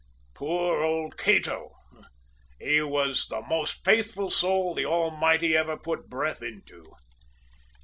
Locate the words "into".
6.41-6.91